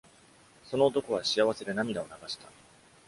[0.63, 2.49] その男は幸せで涙を流した。